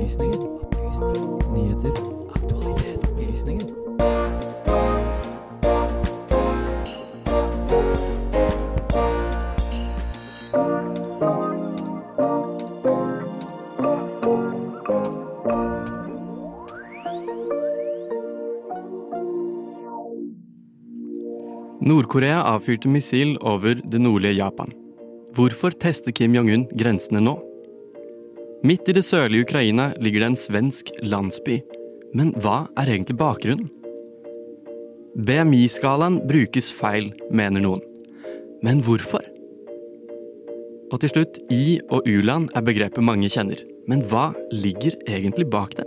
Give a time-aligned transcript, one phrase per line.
[0.00, 0.42] Opplysningen.
[0.42, 1.52] Opplysninger.
[1.52, 1.92] Nyheter.
[2.34, 3.04] Aktualitet.
[3.04, 3.66] Opplysninger.
[21.80, 24.72] Nord-Korea avfyrte missil over det nordlige Japan.
[25.34, 27.49] Hvorfor tester Kim Jong-un grensene nå?
[28.60, 31.62] Midt i det sørlige Ukraina ligger det en svensk landsby.
[32.12, 33.70] Men hva er egentlig bakgrunnen?
[35.16, 37.80] BMI-skalaen brukes feil, mener noen.
[38.62, 39.24] Men hvorfor?
[40.92, 43.56] Og til slutt, i- og u-land er begrepet mange kjenner.
[43.88, 45.86] Men hva ligger egentlig bak dem?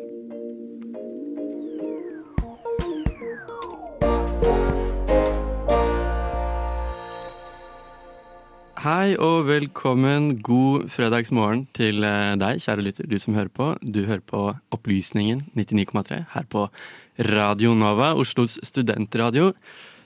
[8.84, 10.42] Hei og velkommen.
[10.44, 13.70] God fredagsmorgen til eh, deg, kjære lytter, du som hører på.
[13.80, 14.42] Du hører på
[14.76, 16.66] Opplysningen 99,3 her på
[17.30, 19.54] Radio Nova, Oslos studentradio.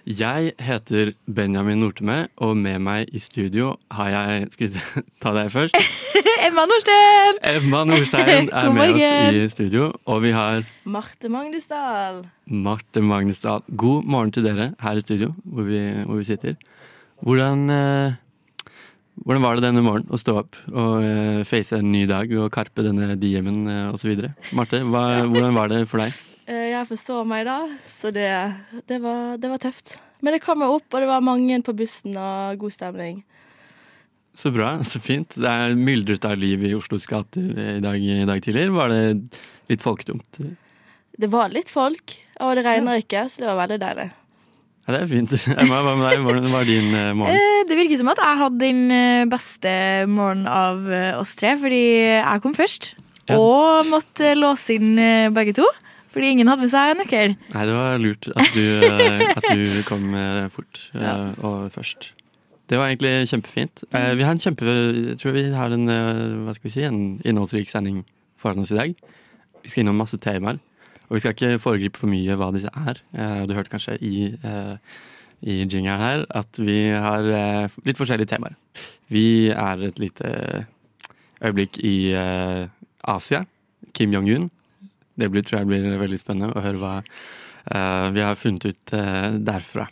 [0.06, 4.84] Jeg heter Benjamin Nortemø, og med meg i studio har jeg Skal vi
[5.26, 5.82] ta deg først?
[6.46, 7.42] Emma Nordstein!
[7.56, 9.90] Emma Nordstein er med oss i studio.
[10.06, 12.28] Og vi har Marte Magnusdal.
[12.46, 13.66] Marte Magnusdal.
[13.74, 16.54] God morgen til dere her i studio, hvor vi, hvor vi sitter.
[17.26, 18.22] Hvordan, eh,
[19.24, 22.52] hvordan var det denne morgenen å stå opp og uh, face en ny dag og
[22.54, 24.14] karpe denne DM-en uh, osv.?
[24.58, 26.18] Marte, hva, hvordan var det for deg?
[26.48, 27.58] Uh, Jeg forstår meg da,
[27.90, 28.30] så det,
[28.90, 29.98] det, var, det var tøft.
[30.22, 33.20] Men det kom meg opp, og det var mange på bussen og god stemning.
[34.38, 35.34] Så bra, så fint.
[35.34, 38.68] Det er myldret av liv i Oslos gater i dag, i dag tidlig.
[38.76, 39.02] Var det
[39.72, 40.42] litt folketomt?
[41.18, 42.14] Det var litt folk,
[42.46, 44.08] og det regner ikke, så det var veldig deilig.
[44.88, 45.34] Ja, det er fint.
[45.60, 46.22] Emma, hva med deg?
[46.24, 47.36] Hvordan var din eh, morgen?
[47.36, 49.74] Eh, Det virker som at jeg hadde den eh, beste
[50.08, 50.86] morgenen av
[51.20, 51.82] oss tre, fordi
[52.22, 52.94] jeg kom først.
[53.28, 53.36] Ja.
[53.44, 54.94] Og måtte låse inn
[55.36, 55.66] begge to,
[56.14, 57.34] fordi ingen hadde med seg nøkkel.
[57.52, 58.64] Nei, det var lurt at du,
[59.36, 60.06] at du kom
[60.56, 61.18] fort Ja.
[61.44, 62.14] og først.
[62.68, 63.84] Det var egentlig kjempefint.
[63.96, 64.64] Eh, Vi har en kjempe,
[65.12, 65.86] jeg tror vi har en,
[66.48, 68.02] hva skal vi si, en innholdsrik sending
[68.40, 68.96] foran oss i dag.
[69.64, 70.60] Vi skal innom masse temaer,
[71.08, 73.00] og vi skal ikke foregripe for mye hva disse er.
[73.16, 74.76] Eh, Du hørte kanskje i, eh,
[75.42, 78.58] i jingeren her at vi har eh, litt forskjellige temaer.
[79.10, 80.68] Vi er et lite
[81.42, 82.12] øyeblikk i
[83.08, 83.46] Asia.
[83.94, 84.50] Kim Jong-un.
[85.18, 86.96] Det blir, tror jeg blir veldig spennende å høre hva
[88.14, 88.92] vi har funnet ut
[89.44, 89.88] derfra.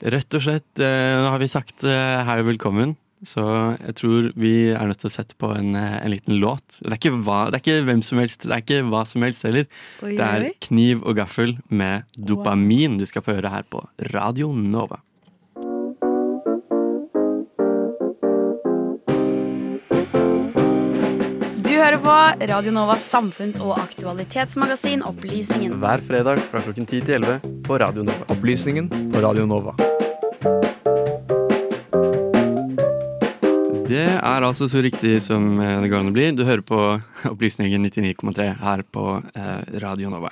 [0.00, 2.94] Rett og slett, nå har vi sagt hei og velkommen,
[3.26, 3.42] så
[3.76, 6.78] jeg tror vi er nødt til å sette på en, eh, en liten låt.
[6.80, 9.22] Det er, ikke hva, det er ikke hvem som helst, det er ikke hva som
[9.26, 9.68] helst heller.
[10.02, 10.48] Oi, Det er.
[10.60, 15.00] Kniv og gaffel med dopamin du skal få høre her på Radio Nova.
[21.60, 22.16] Du hører på
[22.48, 25.76] Radio Novas samfunns- og aktualitetsmagasin Opplysningen.
[25.80, 28.24] Hver fredag fra klokken 10 til 11 på Radio Nova.
[28.32, 29.76] Opplysningen på Radio Nova.
[33.90, 36.28] Det er altså så riktig som eh, det går an å bli.
[36.38, 36.78] Du hører på
[37.32, 40.30] Opplysningen 99,3 her på eh, Radio Nova.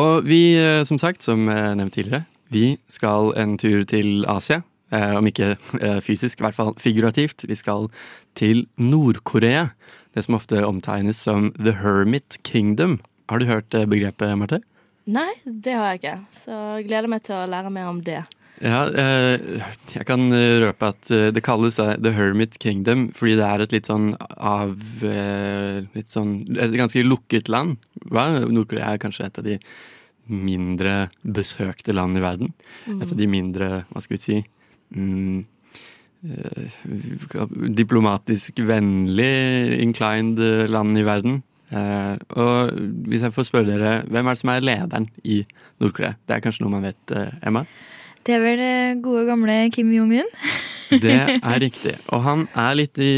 [0.00, 4.64] Og vi, eh, som sagt, som nevnt tidligere, vi skal en tur til Asia.
[4.90, 5.52] Om ikke
[6.02, 7.44] fysisk, i hvert fall figurativt.
[7.46, 7.84] Vi skal
[8.34, 9.68] til Nord-Korea.
[10.10, 12.98] Det som ofte omtegnes som The Hermit Kingdom.
[13.30, 14.58] Har du hørt begrepet, Marte?
[15.06, 18.24] Nei, det har jeg ikke, så gleder meg til å lære mer om det.
[18.60, 23.46] Ja, eh, jeg kan eh, røpe at eh, det kalles The Hermit Kingdom fordi det
[23.46, 27.78] er et litt sånn av Litt sånn Et ganske lukket land.
[28.12, 29.56] Nord-Korea er kanskje et av de
[30.30, 32.52] mindre besøkte land i verden.
[32.86, 34.36] Et av de mindre, hva skal vi si
[34.94, 35.40] mm,
[37.80, 41.40] Diplomatisk vennlig inclined land i verden.
[41.70, 42.74] Uh, og
[43.06, 45.38] hvis jeg får spørre dere, hvem er det som er lederen i
[45.80, 46.16] Nord-Korea?
[46.26, 47.62] Det er kanskje noe man vet, uh, Emma?
[48.26, 50.28] Det er vel eh, gode gamle Kim Jong-un.
[50.90, 51.92] Det er riktig.
[52.10, 53.10] Og han er litt i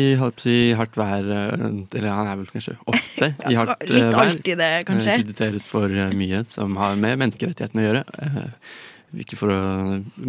[0.42, 1.62] si, hardt vær eh,
[1.96, 3.92] Eller han er vel kanskje ofte i hardt vær.
[3.96, 5.14] Litt alltid det, Eh, kanskje.
[5.22, 8.02] Kritiseres for eh, mye som har med menneskerettighetene å gjøre.
[8.26, 9.60] Eh, Ikke for å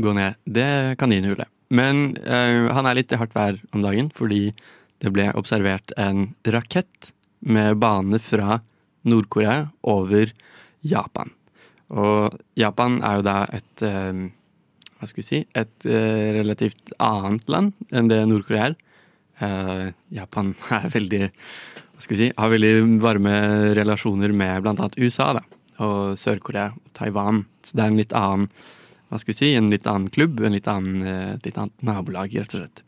[0.03, 0.69] gå ned det
[1.01, 1.51] kaninhulet.
[1.73, 4.53] Men eh, han er litt i hardt vær om dagen fordi
[5.03, 7.11] det ble observert en rakett
[7.43, 8.61] med bane fra
[9.03, 10.31] Nord-Korea over
[10.87, 11.31] Japan.
[11.91, 14.23] Og Japan er jo da et eh,
[15.03, 18.77] hva skal vi si, et eh, relativt annet land enn det Nord-Korea er.
[19.43, 23.33] Eh, Japan er veldig, hva skal vi si, har veldig varme
[23.75, 25.43] relasjoner med annet USA da,
[25.83, 27.43] og Sør-Korea og Taiwan.
[27.65, 28.47] Så det er en litt annen,
[29.11, 31.85] hva skal vi si, en litt annen klubb, en litt annen, eh, et litt annet
[31.85, 32.83] nabolag, rett og slett.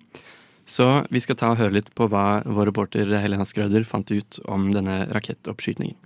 [0.65, 4.39] Så vi skal ta og høre litt på hva vår reporter Helena Skrøder fant ut
[4.49, 5.99] om denne rakettoppskytningen.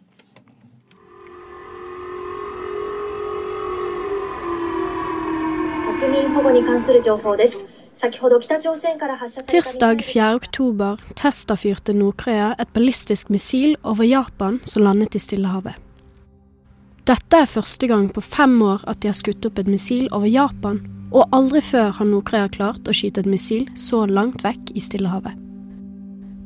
[5.98, 7.62] 国民保護に関する情報です。
[7.94, 10.34] 先ほど北朝鮮から発射された Tirsdag 4.
[10.34, 15.74] oktober testavfyrte Nord-Korea et ballistisk missil over Japan som landet i Stillehavet.
[17.04, 20.26] Dette er første gang på fem år at de har skutt opp et missil over
[20.26, 20.80] Japan,
[21.12, 25.36] og aldri før har Nord-Korea klart å skyte et missil så langt vekk i Stillehavet.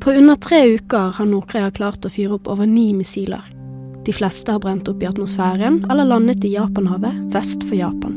[0.02, 3.44] På under tre uker har Nord-Korea klart å fyre opp over ni missiler.
[4.04, 8.14] De fleste har brent opp i atmosfæren eller landet i Japanhavet vest for Japan.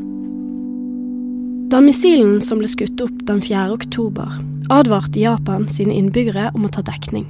[1.67, 3.73] Da missilen som ble skutt opp den 4.
[3.75, 4.37] oktober,
[4.71, 7.25] advarte Japan sine innbyggere om å ta dekning.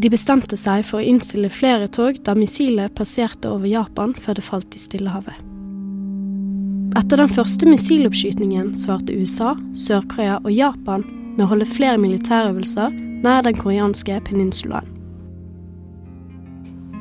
[0.00, 4.46] De bestemte seg for å innstille flere tog da missilet passerte over Japan før det
[4.46, 5.36] falt i Stillehavet.
[6.96, 11.04] Etter den første missiloppskytingen svarte USA, Sør-Korea og Japan
[11.34, 12.96] med å holde flere militærøvelser
[13.26, 14.88] nær den koreanske peninsulaen.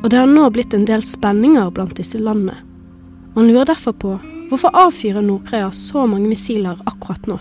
[0.03, 2.59] Og det har nå blitt en del spenninger blant disse landene.
[3.37, 4.17] Man lurer derfor på
[4.53, 7.39] hvorfor avfyrer Nord-Korea så mange missiler akkurat nå?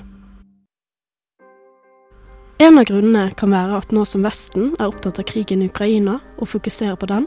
[2.62, 6.20] En av grunnene kan være at nå som Vesten er opptatt av krigen i Ukraina
[6.38, 7.26] og fokuserer på den,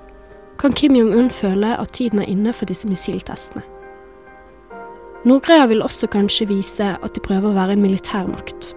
[0.57, 3.61] kan Kim Jong-un føle at tiden er inne for disse missiltestene.
[5.25, 8.71] Nord-Korea vil også kanskje vise at de prøver å være en militærmakt.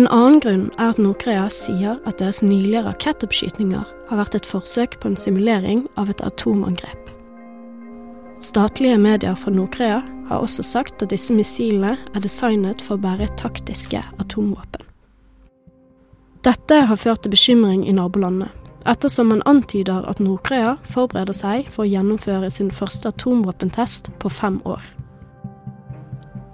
[0.00, 4.98] En annen grunn er at Nord-Korea sier at deres nylige rakettoppskytninger har vært et forsøk
[4.98, 7.11] på en simulering av et atomangrep.
[8.42, 13.28] Statlige medier fra Nord-Korea har også sagt at disse missilene er designet for å bære
[13.38, 14.82] taktiske atomvåpen.
[16.42, 18.50] Dette har ført til bekymring i nabolandet,
[18.82, 24.58] ettersom man antyder at Nord-Korea forbereder seg for å gjennomføre sin første atomvåpentest på fem
[24.66, 24.82] år.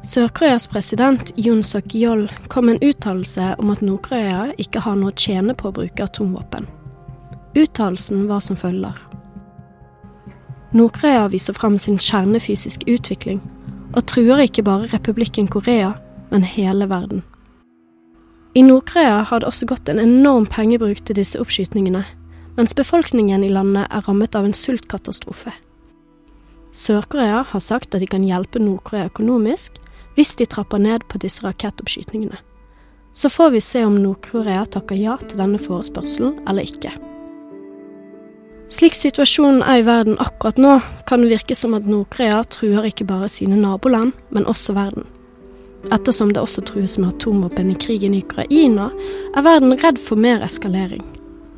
[0.04, 5.20] Sør-Koreas president Yoon Suk-yeol kom med en uttalelse om at Nord-Korea ikke har noe å
[5.24, 6.68] tjene på å bruke atomvåpen.
[7.56, 9.07] Uttalelsen var som følger.
[10.72, 13.40] Nord-Korea viser fram sin kjernefysiske utvikling,
[13.96, 15.94] og truer ikke bare republikken Korea,
[16.30, 17.22] men hele verden.
[18.54, 22.04] I Nord-Korea har det også gått en enorm pengebruk til disse oppskytningene,
[22.58, 25.52] mens befolkningen i landet er rammet av en sultkatastrofe.
[26.72, 29.78] Sør-Korea har sagt at de kan hjelpe Nord-Korea økonomisk
[30.18, 32.36] hvis de trapper ned på disse rakettoppskytningene.
[33.14, 36.92] Så får vi se om Nord-Korea takker ja til denne forespørselen eller ikke.
[38.68, 40.74] Slik situasjonen er i verden akkurat nå,
[41.08, 45.06] kan det virke som at Nord-Korea truer ikke bare sine naboland, men også verden.
[45.94, 48.90] Ettersom det også trues med atomvåpen i krigen i Ukraina,
[49.32, 51.04] er verden redd for mer eskalering.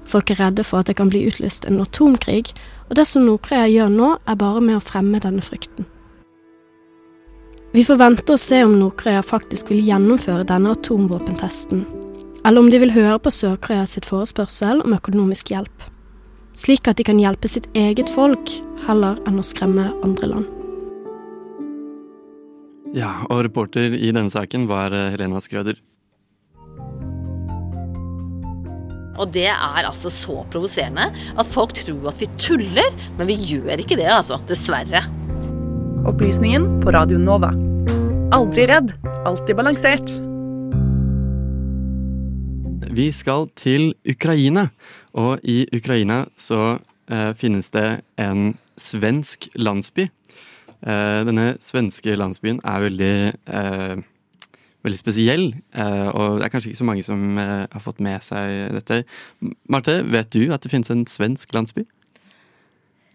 [0.07, 2.53] Folk er redde for at det kan bli utlyst en atomkrig,
[2.87, 5.91] og det som Nord-Korea gjør nå, er bare med å fremme denne frykten.
[7.75, 11.87] Vi får vente og se om Nord-Korea faktisk vil gjennomføre denne atomvåpentesten,
[12.47, 15.91] eller om de vil høre på Sør-Korea sitt forespørsel om økonomisk hjelp,
[16.61, 18.53] slik at de kan hjelpe sitt eget folk
[18.87, 20.57] heller enn å skremme andre land.
[22.97, 25.79] Ja, og reporter i denne saken var eh, Helena Skrøder.
[29.21, 33.83] Og det er altså så provoserende at folk tror at vi tuller, men vi gjør
[33.83, 34.41] ikke det, altså.
[34.49, 35.05] Dessverre.
[36.09, 37.53] Opplysningen på Radio Nova.
[38.35, 38.97] Aldri redd,
[39.29, 40.17] alltid balansert.
[42.89, 44.69] Vi skal til Ukraina,
[45.13, 46.79] og i Ukraina så
[47.11, 50.07] eh, finnes det en svensk landsby.
[50.81, 53.13] Eh, denne svenske landsbyen er veldig,
[53.53, 54.01] eh,
[54.87, 58.25] veldig spesiell, eh, og det er kanskje ikke så mange som eh, har fått med
[58.25, 59.03] seg dette.
[59.69, 61.85] Marte, vet du at det finnes en svensk landsby?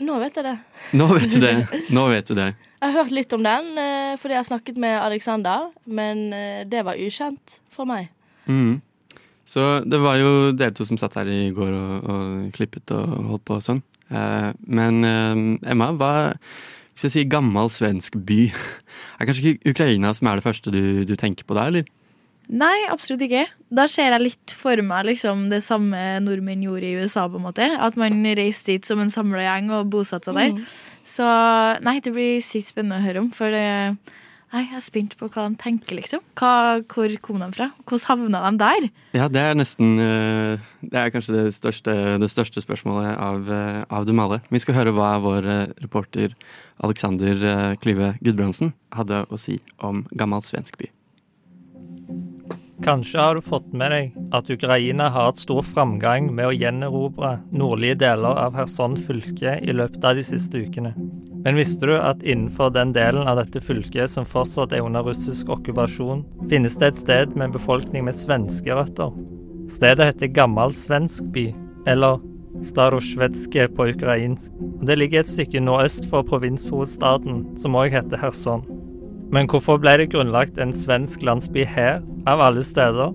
[0.05, 0.57] Nå vet jeg det.
[0.93, 1.55] Nå vet du det.
[1.95, 2.51] Nå vet du det.
[2.85, 6.27] Jeg har hørt litt om den eh, fordi jeg har snakket med Alexander, men
[6.69, 8.11] det var ukjent for meg.
[8.45, 8.75] Mhm.
[9.45, 13.17] Så det var jo dere to som satt her i går og, og klippet og
[13.31, 13.83] holdt på og sånn.
[14.09, 16.15] Eh, men eh, Emma, hva
[16.95, 18.47] hvis jeg sier gammel svensk by?
[19.19, 21.85] Er kanskje ikke Ukraina som er det første du, du tenker på da, eller?
[22.45, 23.45] Nei, absolutt ikke.
[23.73, 27.25] Da ser jeg litt for meg liksom, det samme nordmenn gjorde i USA.
[27.31, 30.53] på en måte At man reiste dit som en samla gjeng og bosatte seg der.
[30.53, 30.67] Mm.
[31.05, 31.25] Så
[31.85, 33.31] nei, det blir sykt spennende å høre om.
[33.35, 33.97] For det,
[34.53, 36.21] nei, jeg er spent på hva de tenker, liksom.
[36.39, 37.69] Hva, hvor kom de fra?
[37.83, 38.87] Hvordan havna de der?
[39.17, 43.81] Ja, det er nesten eh, Det er kanskje det største, det største spørsmålet av, eh,
[43.89, 44.41] av dem alle.
[44.51, 46.35] Vi skal høre hva vår eh, reporter
[46.83, 50.91] Alexander Klyve Gudbrandsen hadde å si om gammel svensk by.
[52.83, 57.37] Kanskje har du fått med deg at Ukraina har hatt stor framgang med å gjenerobre
[57.55, 60.91] nordlige deler av Kherson fylke i løpet av de siste ukene.
[61.45, 65.51] Men visste du at innenfor den delen av dette fylket som fortsatt er under russisk
[65.53, 69.13] okkupasjon, finnes det et sted med en befolkning med svenske røtter?
[69.69, 71.51] Stedet heter Gammal svensk by,
[71.85, 72.17] eller
[72.65, 74.53] Starosjvetske på ukrainsk.
[74.79, 78.65] Og det ligger et stykke nordøst for provinshovedstaden, som òg heter Kherson.
[79.33, 83.13] Men hvorfor ble det grunnlagt en svensk landsby her, av alle steder?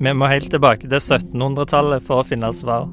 [0.00, 2.88] Vi må helt tilbake til 1700-tallet for å finne svar.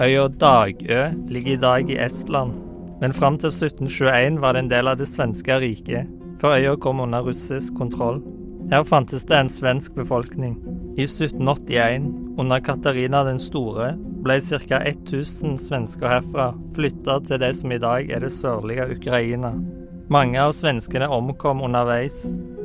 [0.00, 2.54] Øya Dagø ligger i dag i Estland,
[3.02, 6.06] men fram til 1721 var det en del av det svenske riket,
[6.38, 8.20] før øya kom under russisk kontroll.
[8.70, 10.54] Her fantes det en svensk befolkning.
[10.94, 12.06] I 1781,
[12.38, 14.78] under Katarina den store, ble ca.
[14.86, 19.50] 1000 svensker herfra flytta til det som i dag er det sørlige Ukraina.
[20.12, 22.22] Mange av svenskene omkom underveis,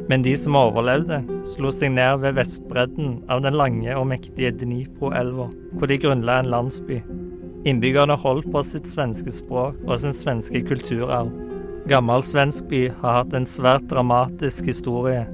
[0.08, 5.50] men de som overlevde, slo seg ned ved vestbredden av den lange og mektige Dnipro-elva,
[5.74, 7.02] hvor de grunnla en landsby.
[7.68, 11.34] Innbyggerne holdt på sitt svenske språk og sin svenske kulturarv.
[11.92, 15.26] Gammel svensk by har hatt en svært dramatisk historie.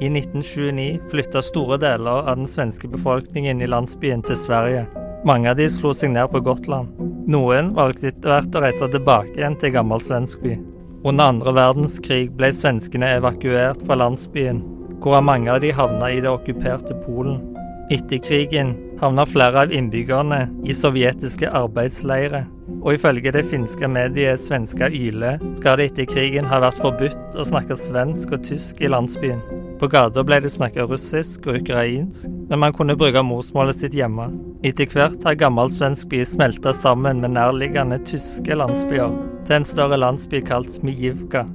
[0.00, 4.84] I 1929 flytta store deler av den svenske befolkningen i landsbyen til Sverige.
[5.26, 6.94] Mange av de slo seg ned på Gotland.
[7.30, 10.60] Noen valgte etter hvert å reise tilbake igjen til gammel svenskby.
[11.02, 14.62] Under andre verdenskrig ble svenskene evakuert fra landsbyen,
[15.02, 17.42] hvorav mange av de havna i det okkuperte Polen.
[17.90, 22.44] Etter krigen havna flere av innbyggerne i sovjetiske arbeidsleirer,
[22.80, 27.46] og ifølge det finske mediet Svenska Yle skal det etter krigen ha vært forbudt å
[27.48, 29.40] snakke svensk og tysk i landsbyen.
[29.80, 34.28] På gata ble det snakka russisk og ukrainsk, men man kunne bruke morsmålet sitt hjemme.
[34.66, 39.14] Etter hvert har gammel svensk by smelta sammen med nærliggende tyske landsbyer
[39.48, 41.46] til en større landsby kalt Smijivka.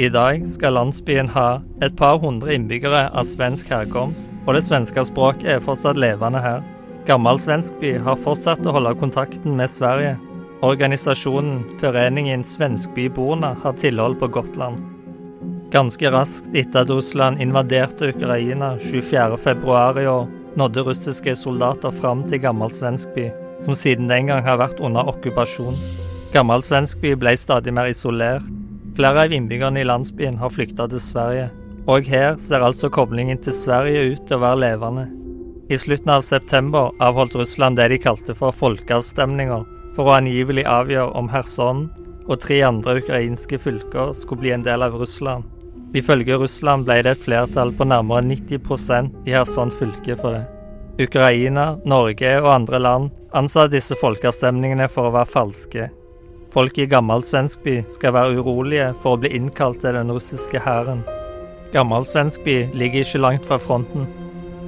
[0.00, 5.04] I dag skal landsbyen ha et par hundre innbyggere av svensk herkomst, og det svenske
[5.04, 6.64] språket er fortsatt levende her.
[7.06, 10.16] Gammel svenskby har fortsatt å holde kontakten med Sverige.
[10.66, 14.80] Organisasjonen Foreningen Svenskbyborna har tilhold på Gotland.
[15.70, 20.26] Ganske raskt etter at Russland invaderte Ukraina 24.2 i år,
[20.58, 23.28] nådde russiske soldater fram til gammel svenskby,
[23.62, 25.78] som siden den gang har vært under okkupasjon.
[26.34, 28.48] Gammel svenskby ble stadig mer isolert.
[28.98, 31.46] Flere av innbyggerne i landsbyen har flykta til Sverige.
[31.86, 35.06] Og her ser altså koblingen til Sverige ut til å være levende.
[35.68, 39.64] I slutten av september avholdt Russland det de kalte for folkeavstemninger,
[39.96, 41.88] for å angivelig avgjøre om Kherson
[42.26, 45.42] og tre andre ukrainske fylker skulle bli en del av Russland.
[45.96, 50.44] Ifølge Russland ble det et flertall på nærmere 90% i Kherson fylke for det.
[51.02, 55.88] Ukraina, Norge og andre land ansa disse folkeavstemningene for å være falske.
[56.54, 60.62] Folk i gammel svensk by skal være urolige for å bli innkalt til den russiske
[60.62, 61.02] hæren.
[61.74, 64.06] Gammel svensk by ligger ikke langt fra fronten.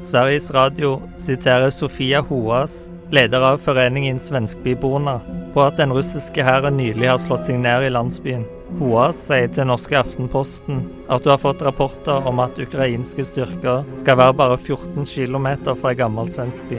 [0.03, 5.21] Sveriges Radio siterer Sofia Hoas, leder av foreningen Svenskbyborna,
[5.55, 8.45] på at den russiske hæren nylig har slått seg ned i landsbyen.
[8.79, 14.21] Hoas sier til norske Aftenposten at du har fått rapporter om at ukrainske styrker skal
[14.21, 16.79] være bare 14 km fra ei gammel svensk by.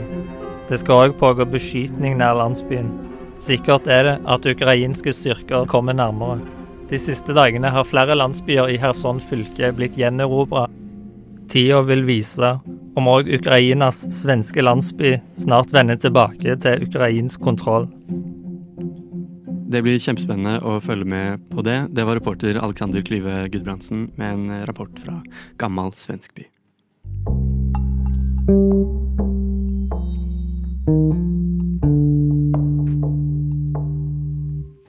[0.70, 2.88] Det skal òg pågå beskytning nær landsbyen.
[3.42, 6.40] Sikkert er det at ukrainske styrker kommer nærmere.
[6.88, 10.68] De siste dagene har flere landsbyer i Kherson fylke blitt gjenerobra.
[11.50, 12.54] Tida vil vise
[12.98, 17.88] om òg Ukrainas svenske landsby snart vender tilbake til ukrainsk kontroll.
[19.70, 21.78] Det blir kjempespennende å følge med på det.
[21.94, 25.20] Det var reporter Alexander Klyve Gudbrandsen med en rapport fra
[25.62, 26.48] gammel svensk by.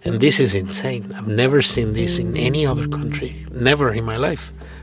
[0.03, 1.13] And this is insane.
[1.15, 3.45] I've never seen this in any other country.
[3.51, 4.51] Never in my life.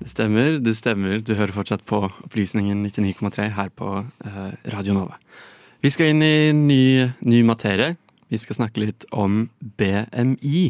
[0.00, 1.18] Det stemmer, det stemmer.
[1.20, 5.18] Du hører fortsatt på Opplysningen 99,3 her på eh, Radio Nova.
[5.84, 6.84] Vi skal inn i ny,
[7.20, 7.98] ny materie.
[8.32, 10.62] Vi skal snakke litt om BMI.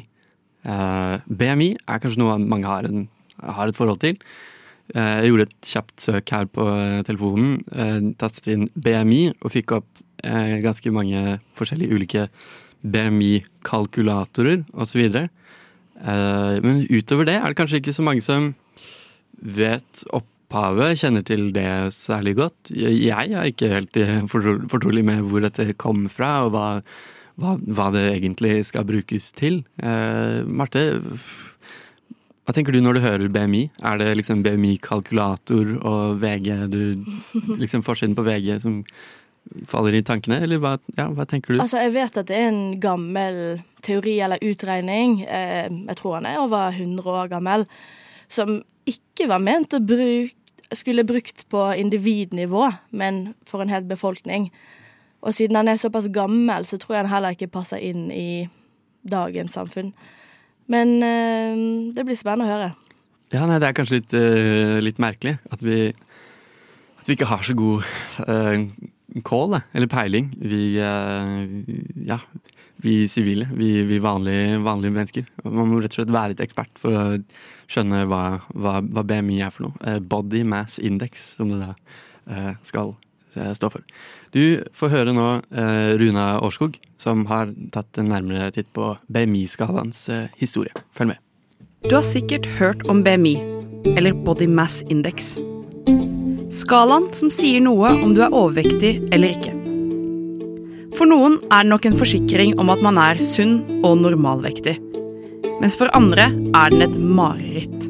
[0.66, 3.04] Eh, BMI er kanskje noe mange har, en,
[3.38, 4.18] har et forhold til.
[4.96, 6.66] Eh, jeg gjorde et kjapt søk her på
[7.06, 7.60] telefonen.
[8.18, 12.24] tastet inn BMI og fikk opp ganske mange forskjellige ulike
[12.82, 15.06] BMI-kalkulatorer osv.
[16.02, 18.50] Men utover det er det kanskje ikke så mange som
[19.40, 22.72] vet opphavet, kjenner til det særlig godt.
[22.74, 26.66] Jeg er ikke helt fortrolig med hvor dette kom fra, og hva,
[27.40, 29.62] hva, hva det egentlig skal brukes til.
[29.82, 30.84] Eh, Marte,
[32.44, 33.62] hva tenker du når du hører BMI?
[33.86, 36.82] Er det liksom BMI-kalkulator og VG du
[37.60, 38.80] Liksom forsiden på VG som
[39.70, 41.60] faller i tankene, eller hva, ja, hva tenker du?
[41.62, 43.38] Altså, jeg vet at det er en gammel
[43.86, 47.64] teori eller utregning, eh, jeg tror han er over 100 år gammel,
[48.30, 50.36] som ikke var ment å bruke
[50.76, 54.50] skulle brukt på individnivå, men for en hel befolkning.
[55.20, 58.46] Og siden han er såpass gammel, så tror jeg han heller ikke passer inn i
[59.02, 59.92] dagens samfunn.
[60.70, 61.64] Men eh,
[61.96, 62.70] det blir spennende å høre.
[63.34, 65.90] Ja, nei, Det er kanskje litt, eh, litt merkelig at vi,
[67.00, 67.86] at vi ikke har så god
[68.26, 68.62] uh,
[69.26, 70.32] kål, eller peiling.
[70.38, 72.18] Vi, ja,
[72.82, 75.26] vi sivile, vi, vi vanlige, vanlige mennesker.
[75.44, 77.04] Man må rett og slett være litt ekspert for å
[77.70, 78.22] skjønne hva,
[78.56, 79.76] hva, hva BMI er for noe.
[79.84, 81.74] Eh, Body Mass Index, som det da
[82.30, 82.94] eh, skal
[83.36, 83.84] eh, stå for.
[84.30, 85.26] Du får høre nå
[85.98, 90.04] Runa Årskog, som har tatt en nærmere titt på BMI-skalaens
[90.38, 90.70] historie.
[90.94, 91.24] Følg med.
[91.88, 93.34] Du har sikkert hørt om BMI,
[93.96, 95.34] eller Body Mass Index.
[96.50, 99.59] Skalaen som sier noe om du er overvektig eller ikke.
[100.98, 104.76] For noen er det nok en forsikring om at man er sunn og normalvektig.
[105.60, 107.88] Mens for andre er den et mareritt.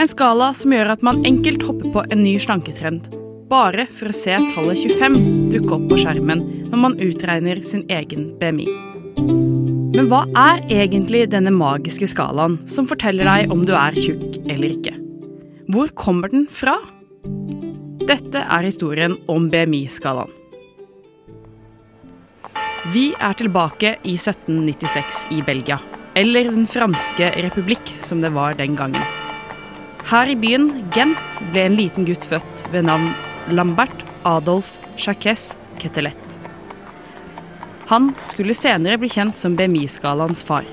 [0.00, 3.06] En skala som gjør at man enkelt hopper på en ny slanketrend,
[3.52, 5.18] bare for å se tallet 25
[5.52, 6.42] dukke opp på skjermen
[6.72, 8.66] når man utregner sin egen BMI.
[9.92, 14.72] Men hva er egentlig denne magiske skalaen som forteller deg om du er tjukk eller
[14.72, 14.96] ikke?
[15.72, 16.78] Hvor kommer den fra?
[18.08, 20.41] Dette er historien om BMI-skalaen.
[22.90, 25.76] Vi er tilbake i 1796 i Belgia,
[26.18, 29.04] eller Den franske republikk som det var den gangen.
[30.10, 33.12] Her i byen Gent ble en liten gutt født ved navn
[33.54, 36.18] Lambert Adolf Jacques Ketelet.
[37.86, 40.66] Han skulle senere bli kjent som BMI-skalaens far.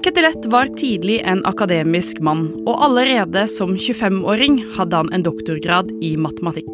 [0.00, 6.16] Ketelet var tidlig en akademisk mann, og allerede som 25-åring hadde han en doktorgrad i
[6.16, 6.72] matematikk.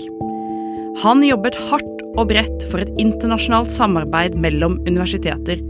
[1.03, 5.61] Han jobbet hardt og bredt for et internasjonalt samarbeid mellom universiteter,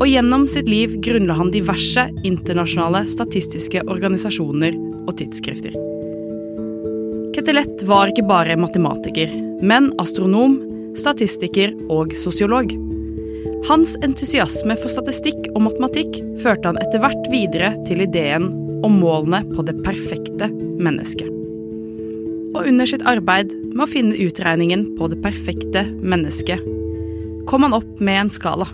[0.00, 5.76] og gjennom sitt liv grunnla han diverse internasjonale statistiske organisasjoner og tidsskrifter.
[7.36, 10.58] Ketelett var ikke bare matematiker, men astronom,
[10.98, 12.72] statistiker og sosiolog.
[13.68, 18.48] Hans entusiasme for statistikk og matematikk førte han etter hvert videre til ideen
[18.86, 20.48] om målene på det perfekte
[20.80, 21.39] mennesket.
[22.50, 26.62] Og under sitt arbeid med å finne utregningen på det perfekte mennesket,
[27.50, 28.66] kom han opp med en skala.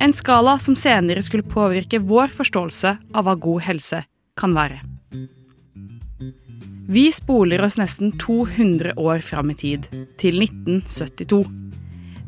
[0.00, 4.02] En skala som senere skulle påvirke vår forståelse av hva god helse
[4.38, 4.80] kan være.
[6.88, 11.42] Vi spoler oss nesten 200 år fram i tid, til 1972.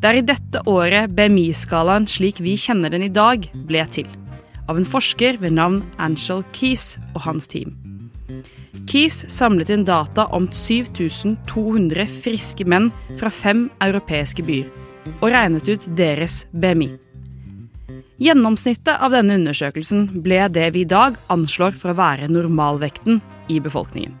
[0.01, 4.05] Det er i dette året BMI-skalaen slik vi kjenner den i dag, ble til.
[4.69, 7.80] Av en forsker ved navn Angel Keys og hans team.
[8.89, 12.89] Keys samlet inn data om 7200 friske menn
[13.19, 14.67] fra fem europeiske byer,
[15.19, 16.91] og regnet ut deres BMI.
[18.21, 23.57] Gjennomsnittet av denne undersøkelsen ble det vi i dag anslår for å være normalvekten i
[23.63, 24.13] befolkningen.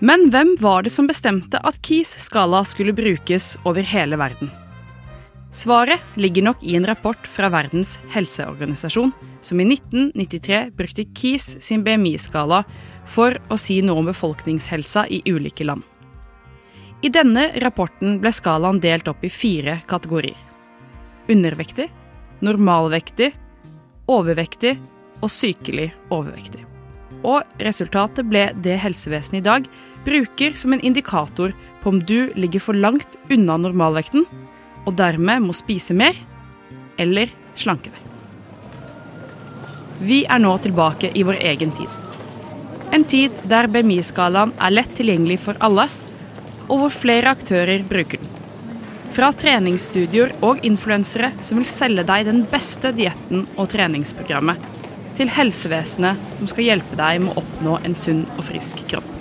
[0.00, 4.48] Men hvem var det som bestemte at Keys skala skulle brukes over hele verden?
[5.50, 9.10] Svaret ligger nok i en rapport fra Verdens helseorganisasjon,
[9.42, 12.62] som i 1993 brukte KIS sin BMI-skala
[13.10, 15.82] for å si noe om befolkningshelsa i ulike land.
[17.02, 20.38] I denne rapporten ble skalaen delt opp i fire kategorier.
[21.32, 21.88] Undervektig,
[22.46, 23.32] normalvektig,
[24.06, 24.76] overvektig
[25.18, 26.62] og sykelig overvektig.
[27.26, 29.66] Og resultatet ble det helsevesenet i dag
[30.06, 34.24] bruker som en indikator på om du ligger for langt unna normalvekten,
[34.86, 36.16] og dermed må spise mer
[37.00, 38.06] eller slanke deg.
[40.00, 41.88] Vi er nå tilbake i vår egen tid.
[42.90, 45.86] En tid der BMI-skalaen er lett tilgjengelig for alle,
[46.70, 48.32] og hvor flere aktører bruker den.
[49.10, 54.58] Fra treningsstudioer og influensere som vil selge deg den beste dietten og treningsprogrammet,
[55.18, 59.16] til helsevesenet som skal hjelpe deg med å oppnå en sunn og frisk kropp.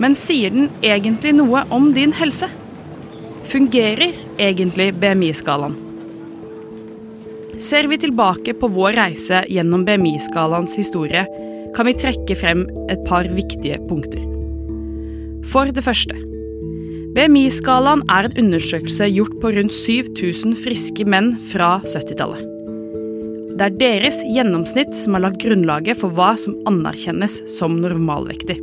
[0.00, 2.48] Men sier den egentlig noe om din helse?
[3.44, 5.74] Fungerer egentlig BMI-skalaen?
[7.58, 11.24] Ser vi tilbake på vår reise gjennom BMI-skalaens historie,
[11.76, 14.22] kan vi trekke frem et par viktige punkter.
[15.50, 16.16] For det første.
[17.16, 22.46] BMI-skalaen er en undersøkelse gjort på rundt 7000 friske menn fra 70-tallet.
[23.58, 28.56] Det er deres gjennomsnitt som har lagt grunnlaget for hva som anerkjennes som normalvektig.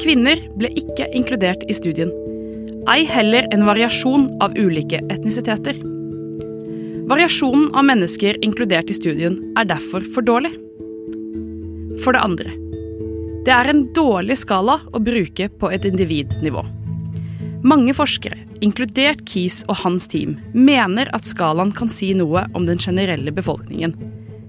[0.00, 2.14] Kvinner ble ikke inkludert i studien.
[2.86, 5.78] Ei heller en variasjon av ulike etnisiteter.
[7.10, 10.52] Variasjonen av mennesker inkludert i studien er derfor for dårlig.
[12.04, 12.52] For det andre.
[13.46, 16.62] Det er en dårlig skala å bruke på et individnivå.
[17.66, 22.78] Mange forskere, inkludert Keys og hans team, mener at skalaen kan si noe om den
[22.78, 23.96] generelle befolkningen.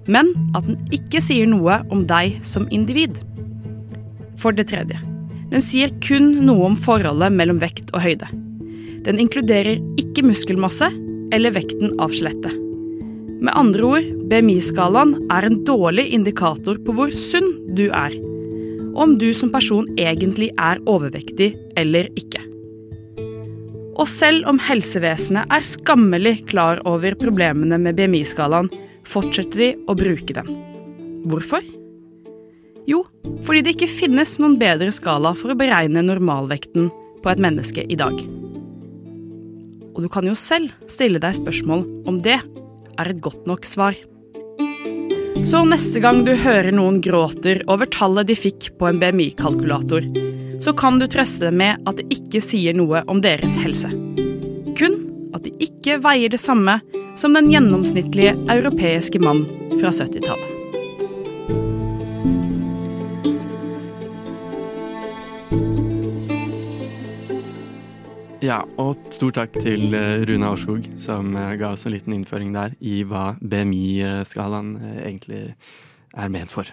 [0.07, 3.17] men at den ikke sier noe om deg som individ.
[4.39, 4.95] For det tredje,
[5.51, 8.27] den sier kun noe om forholdet mellom vekt og høyde.
[9.07, 10.89] Den inkluderer ikke muskelmasse
[11.35, 12.55] eller vekten av skjelettet.
[13.37, 18.15] Med andre ord, BMI-skalaen er en dårlig indikator på hvor sunn du er,
[18.95, 22.41] og om du som person egentlig er overvektig eller ikke.
[23.97, 28.69] Og selv om helsevesenet er skammelig klar over problemene med BMI-skalaen,
[29.07, 30.51] fortsetter de å bruke den.
[31.29, 31.76] Hvorfor?
[32.87, 33.03] Jo,
[33.43, 36.87] fordi det ikke finnes noen bedre skala for å beregne normalvekten
[37.23, 38.15] på et menneske i dag.
[39.97, 43.97] Og du kan jo selv stille deg spørsmål om det er et godt nok svar.
[45.45, 50.07] Så neste gang du hører noen gråter over tallet de fikk på en BMI-kalkulator,
[50.63, 53.91] så kan du trøste dem med at det ikke sier noe om deres helse.
[54.79, 55.01] Kun
[55.37, 56.79] at de ikke veier det samme
[57.17, 59.45] som den gjennomsnittlige europeiske mann
[59.77, 60.56] fra 70-tallet.
[68.43, 72.51] Ja, og stor takk til eh, Rune Aurskog, som eh, ga oss en liten innføring
[72.53, 75.39] der i hva BMI-skalaen eh, egentlig
[76.13, 76.69] er ment for.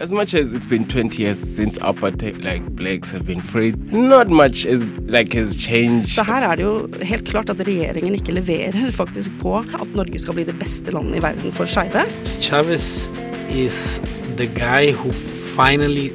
[0.00, 4.28] As much as it's been 20 years since apartheid, like blacks have been freed, not
[4.28, 6.12] much is, like has changed.
[6.12, 10.18] Så her er det jo helt klart at regjeringen ikke leverer faktisk på at Norge
[10.18, 12.04] skal bli det beste landet i verden for skeive.
[12.40, 13.08] Chavez
[13.48, 14.00] is
[14.36, 15.12] the guy who
[15.56, 16.12] finally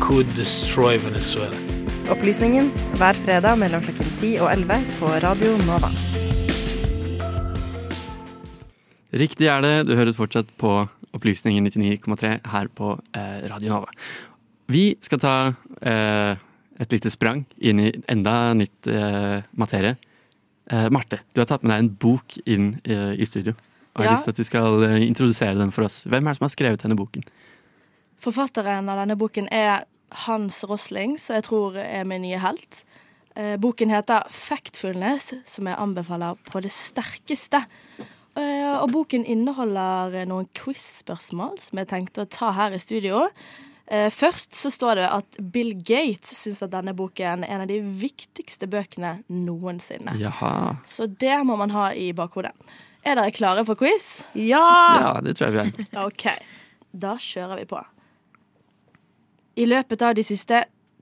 [0.00, 1.77] could destroy Venezuela.
[2.08, 5.90] Opplysningen hver fredag mellom klokken 10 og 11 på Radio Nova.
[9.18, 10.72] Riktig er det, du hører fortsatt på
[11.16, 13.92] Opplysningen 99,3 her på eh, Radio Nova.
[14.68, 15.34] Vi skal ta
[15.80, 16.34] eh,
[16.80, 19.94] et lite sprang inn i enda nytt eh, materie.
[20.68, 23.56] Eh, Marte, du har tatt med deg en bok inn eh, i studio.
[23.96, 24.16] Og jeg har Ja.
[24.16, 26.02] lyst til at du skal eh, introdusere den for oss.
[26.08, 27.24] Hvem er det som har skrevet denne boken?
[28.22, 29.84] Forfatteren av denne boken er
[30.26, 32.84] Hans Rosling, som jeg tror er min nye helt.
[33.36, 37.60] Eh, Boken heter Factfulness, som jeg anbefaler på det sterkeste.
[38.38, 43.24] Eh, Og boken inneholder eh, noen quiz-spørsmål som jeg tenkte å ta her i studio.
[43.90, 47.70] Eh, Først så står det at Bill Gates syns at denne boken er en av
[47.70, 50.14] de viktigste bøkene noensinne.
[50.20, 50.76] Jaha.
[50.86, 52.52] Så det må man ha i bakhodet.
[53.06, 54.22] Er dere klare for quiz?
[54.34, 54.64] Ja!
[55.00, 56.04] Ja, det tror jeg vi er.
[56.08, 56.26] OK.
[56.92, 57.80] Da kjører vi på.
[59.58, 60.60] I løpet av de siste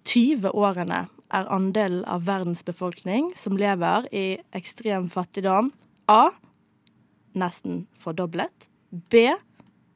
[0.08, 1.02] 20 årene
[1.34, 5.72] er andelen av verdens befolkning som lever i ekstrem fattigdom,
[6.08, 6.30] A.
[7.36, 8.70] Nesten fordoblet.
[9.12, 9.26] B.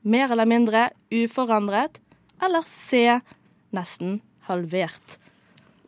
[0.02, 2.02] Mer eller mindre uforandret.
[2.42, 3.20] Eller C.
[3.72, 4.18] Nesten
[4.50, 5.16] halvert.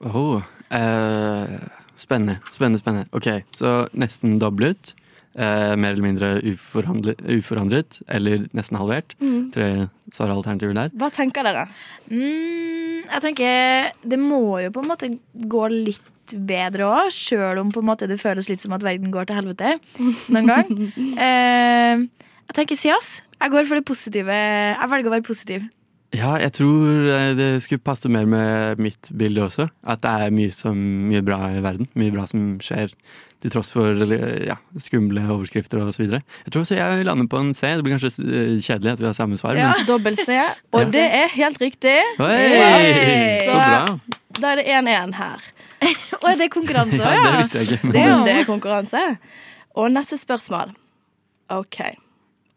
[0.00, 1.58] Oh, eh,
[1.96, 3.08] spennende, spennende, spennende.
[3.12, 4.94] Ok, så nesten doblet.
[5.32, 9.14] Eh, mer eller mindre uforandret, eller nesten halvert.
[9.22, 9.48] Mm.
[9.54, 9.68] Tre
[10.12, 10.92] svaralternativer der.
[11.00, 11.66] Hva tenker dere?
[12.10, 17.72] Mm, jeg tenker det må jo på en måte gå litt bedre òg, sjøl om
[17.72, 19.76] på en måte det føles litt som at verden går til helvete
[20.32, 20.74] noen gang.
[21.22, 22.02] Eh,
[22.52, 24.34] jeg tenker si oss Jeg går for det positive.
[24.34, 25.64] Jeg velger å være positiv.
[26.12, 29.68] Ja, jeg tror eh, det skulle passe mer med mitt bilde også.
[29.88, 30.76] At det er mye, som,
[31.08, 31.88] mye bra i verden.
[31.96, 32.92] Mye bra som skjer
[33.42, 33.96] til tross for
[34.46, 36.20] ja, skumle overskrifter og så videre.
[36.44, 37.72] Jeg tror også jeg lander på en C.
[37.78, 39.56] Det blir kanskje eh, kjedelig at vi har samme svar.
[39.58, 40.36] Ja, men dobbel C.
[40.76, 40.90] Og Ja.
[40.98, 41.96] det er helt riktig.
[42.20, 42.36] Oi,
[43.48, 43.80] så bra.
[44.38, 45.48] Da er det 1-1 her.
[46.22, 47.90] Og er det konkurranse Ja, det visste jeg ikke.
[47.96, 49.00] Det er, det er konkurranse.
[49.74, 50.76] Og neste spørsmål.
[51.52, 51.80] OK.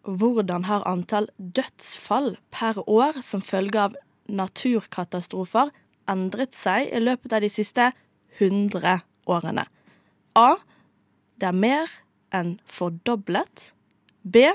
[0.06, 3.96] Hvordan har antall dødsfall per år som følge av
[4.30, 5.72] naturkatastrofer
[6.10, 7.90] endret seg i løpet av de siste
[8.38, 9.66] 100 årene?
[10.38, 10.50] A.
[11.42, 11.92] Det er mer
[12.36, 13.72] enn fordoblet.
[14.22, 14.46] B.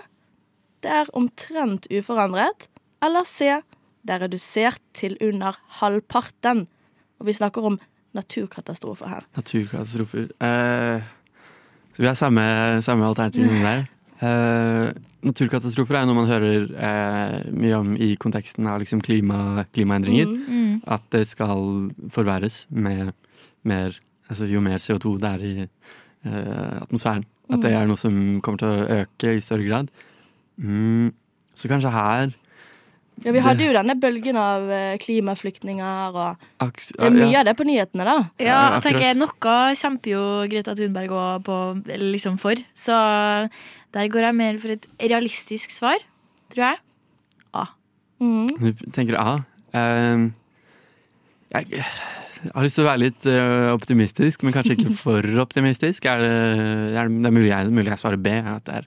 [0.81, 2.69] Det er omtrent uforandret.
[3.03, 3.51] Eller C.
[4.07, 6.67] Det er redusert til under halvparten.
[7.21, 7.79] Og vi snakker om
[8.17, 9.27] naturkatastrofer her.
[9.37, 10.31] Naturkatastrofer.
[10.41, 11.09] Eh,
[11.93, 12.45] så vi har samme,
[12.83, 13.89] samme alternativ der.
[14.21, 14.91] Eh,
[15.25, 20.29] naturkatastrofer er noe man hører eh, mye om i konteksten av liksom klima, klimaendringer.
[20.29, 20.75] Mm, mm.
[20.93, 23.15] At det skal forverres med
[23.65, 23.97] mer
[24.31, 27.25] altså Jo mer CO2 det er i eh, atmosfæren.
[27.51, 27.81] At det Mm.
[27.81, 29.89] er noe som kommer til å øke i større grad.
[30.61, 31.11] Mm,
[31.57, 32.31] så kanskje her
[33.25, 34.63] Ja, Vi hadde jo denne bølgen av
[35.03, 37.41] klimaflyktninger, og det er mye ja.
[37.41, 38.15] av det på nyhetene, da.
[38.41, 39.19] Ja, jeg tenker.
[39.19, 41.59] Noe kjemper jo Greta Thunberg òg på,
[42.01, 42.55] liksom for.
[42.73, 42.97] Så
[43.95, 45.99] der går jeg mer for et realistisk svar,
[46.53, 46.81] tror jeg.
[48.21, 48.49] Mm.
[48.61, 49.41] Du tenker A.
[49.73, 50.29] Uh,
[51.51, 51.83] jeg
[52.55, 56.07] har lyst til å være litt eh, optimistisk, men kanskje ikke for optimistisk.
[56.09, 56.31] Er det,
[56.95, 58.33] er det, det er mulig jeg, mulig jeg svarer B.
[58.39, 58.87] At det er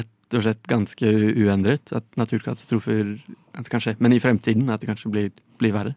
[0.00, 1.94] rett og slett ganske uendret.
[1.96, 3.14] At naturkatastrofer
[3.54, 3.94] at det kan skje.
[4.02, 5.30] Men i fremtiden at det kanskje blir,
[5.62, 5.94] blir verre.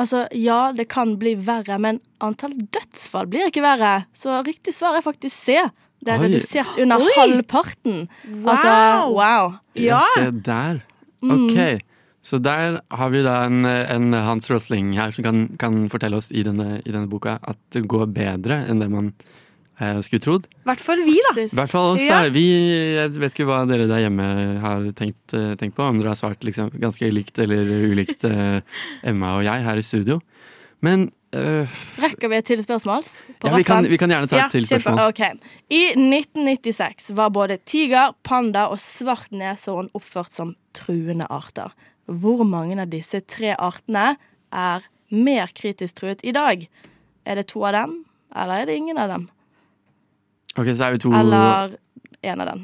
[0.00, 4.06] Altså, ja, det kan bli verre, men antall dødsfall blir ikke verre.
[4.16, 5.60] Så riktig svar er faktisk C.
[6.06, 6.28] Det er Oi.
[6.30, 7.12] redusert under Oi.
[7.18, 8.00] halvparten.
[8.30, 8.48] Wow.
[8.54, 8.72] Altså,
[9.16, 9.56] wow.
[9.78, 10.80] Ja, se der.
[11.24, 11.32] Mm.
[11.36, 11.82] Ok.
[12.26, 16.32] Så der har vi da en, en Hans Rosling her som kan, kan fortelle oss
[16.34, 19.12] i denne, i denne boka at det går bedre enn det man
[19.78, 20.48] eh, skulle trodd.
[20.50, 21.34] I hvert fall vi, da.
[21.44, 22.24] I hvert fall oss, Ja.
[22.34, 22.46] Vi,
[22.96, 24.26] jeg vet ikke hva dere der hjemme
[24.62, 25.86] har tenkt, eh, tenkt på.
[25.86, 28.58] Om dere har svart liksom, ganske likt eller ulikt eh,
[29.06, 30.18] Emma og jeg her i studio.
[30.82, 33.02] Men eh, Rekker vi et til spørsmål?
[33.44, 35.00] ja, vi, kan, vi kan gjerne ta et til spørsmål.
[35.10, 35.34] Okay.
[35.70, 41.72] I 1996 var både tiger, panda og svart neshorn oppført som truende arter.
[42.06, 44.16] Hvor mange av disse tre artene
[44.52, 46.68] er mer kritisk truet i dag?
[47.26, 49.28] Er det to av dem, eller er det ingen av dem?
[50.56, 51.74] Ok, så er vi to Eller
[52.22, 52.62] en av dem.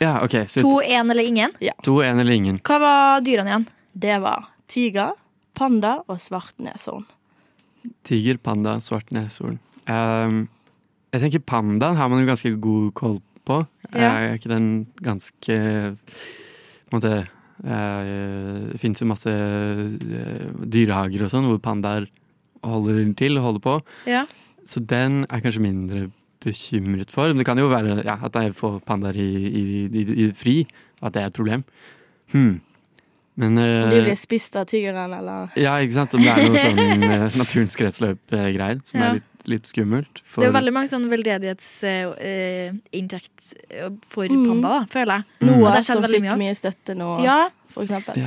[0.00, 0.34] Ja, ok.
[0.48, 1.52] Så To, én eller ingen?
[1.84, 2.58] to, en eller ingen.
[2.64, 3.66] Hva var dyrene igjen?
[3.92, 5.12] Det var tiger,
[5.54, 7.04] panda og svart neshorn.
[8.06, 9.58] Tiger, panda, svart neshorn.
[9.90, 10.44] Um,
[11.10, 13.62] jeg tenker pandaen har man jo ganske god koll på.
[13.90, 14.12] Ja.
[14.12, 14.70] Er ikke den
[15.02, 15.56] ganske
[16.90, 17.14] på en måte
[17.64, 22.06] eh, Det finnes jo masse eh, dyrehager og sånn hvor pandaer
[22.66, 23.76] holder til og holder på.
[24.10, 24.24] Ja.
[24.68, 26.08] Så den er kanskje mindre
[26.44, 27.30] bekymret for.
[27.30, 30.62] Men det kan jo være ja, at jeg får pandaer i, i, i, i fri,
[31.00, 31.64] at det er et problem.
[32.32, 32.60] Hmm.
[33.36, 36.14] Men uh, de eh, blir spist av tigeren, eller ja, ikke sant?
[36.14, 39.06] Om det er noe sånn eh, naturens kretsløp-greier som Ja.
[39.06, 40.20] er litt, litt skummelt.
[40.36, 43.54] Det er veldig mange sånn veldedighetsinntekt
[44.10, 44.44] for Mm.
[44.48, 45.22] panda, da, føler jeg.
[45.40, 45.46] Mm.
[45.48, 47.38] Noah det som fikk mye mye støtte nå, Ja.
[47.70, 48.14] for eksempel.
[48.16, 48.26] Ja.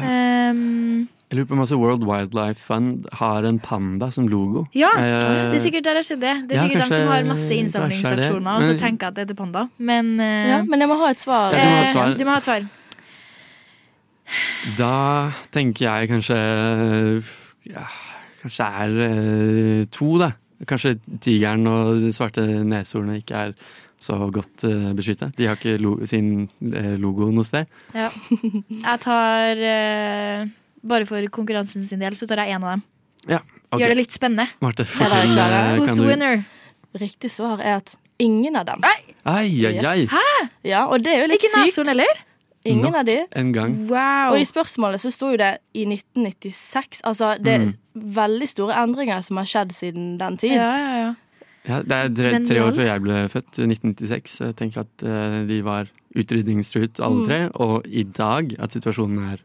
[0.52, 4.68] Um, Jeg lurer på om også World Wildlife Fund har en panda som logo.
[4.74, 5.20] ja, Eh,
[5.52, 6.48] det er sikkert der det skjedde.
[6.48, 9.14] Det er ja, sikkert dem som har masse kanskje er innsamlingsaksjoner og så tenker at
[9.16, 9.70] det er til panda.
[9.80, 11.52] Men, eh, Ja, men jeg må ha et svar.
[11.54, 12.14] Ja, du må ha et eh, svar.
[12.18, 12.62] Du må ha et svar.
[14.78, 16.38] Da tenker jeg kanskje
[17.70, 17.86] ja,
[18.44, 20.34] Kanskje det er eh, to, da.
[20.68, 23.54] Kanskje tigeren og de svarte neshornene ikke er
[24.04, 25.32] så godt uh, beskyttet.
[25.38, 27.70] De har ikke lo sin eh, logo noe sted.
[27.96, 28.10] Ja.
[28.90, 30.44] Jeg tar eh,
[30.84, 32.82] Bare for konkurransen sin del, så tar jeg én av dem.
[33.32, 33.38] Ja,
[33.70, 33.80] okay.
[33.80, 34.50] Gjør det litt spennende.
[34.60, 35.32] Marte, fortell.
[35.40, 36.42] eh, Who's the winner?
[37.00, 38.84] Riktig svar er at ingen av dem.
[38.84, 40.02] Ai, ai, ai.
[40.04, 40.12] Yes.
[40.68, 41.70] Ja, og det er jo litt Ikke sykt.
[41.70, 42.20] neshorn heller?
[42.66, 43.18] Ingen Nok av de.
[43.36, 43.74] En gang.
[43.90, 44.34] Wow.
[44.34, 47.02] Og i spørsmålet så sto jo det i 1996.
[47.04, 47.74] Altså, det er Mm.
[48.16, 50.54] veldig store endringer som har skjedd siden den tid.
[50.56, 51.16] Ja, ja, ja.
[51.66, 54.40] Ja, det er tre, tre år før jeg ble født, 1996.
[54.40, 57.28] Jeg tenker at uh, de var utrydningstruet alle Mm.
[57.28, 57.50] tre.
[57.56, 59.38] Og i dag at situasjonen er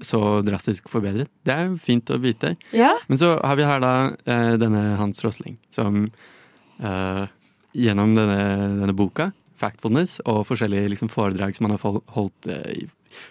[0.00, 1.28] så drastisk forbedret.
[1.44, 2.56] Det er fint å vite.
[2.72, 2.94] Ja.
[3.08, 3.94] Men så har vi her da
[4.26, 6.10] uh, denne Hans Rosling, som
[6.82, 7.26] uh,
[7.74, 12.86] gjennom denne, denne boka, Factfulness, og forskjellige liksom, foredrag som han har holdt uh, i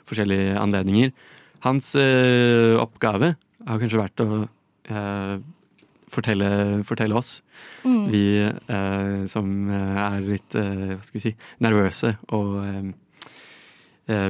[0.10, 1.14] forskjellige anledninger
[1.66, 3.34] Hans uh, oppgave
[3.68, 5.36] har kanskje vært å uh,
[6.14, 6.50] fortelle,
[6.88, 7.42] fortelle oss,
[7.88, 8.08] Mm.
[8.12, 8.22] vi
[9.32, 11.32] som er litt hva skal vi si,
[11.64, 12.90] nervøse og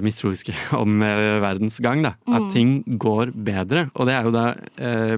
[0.05, 2.12] mistroiske om verdens gang, da.
[2.27, 2.36] Mm.
[2.38, 3.88] At ting går bedre.
[3.95, 4.45] Og det er jo da,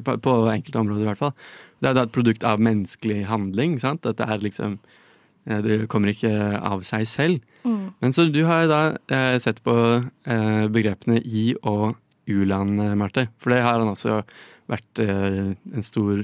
[0.06, 1.36] på, enkelte områder i hvert fall,
[1.80, 3.78] det er da et produkt av menneskelig handling.
[3.82, 4.08] sant?
[4.08, 4.80] At det er liksom
[5.66, 7.42] Det kommer ikke av seg selv.
[7.66, 7.90] Mm.
[8.00, 8.82] Men så du har da
[9.12, 11.98] eh, sett på eh, begrepene i og
[12.30, 13.28] u-land, eh, Marte.
[13.42, 14.22] For det har han også
[14.70, 16.24] vært eh, en stor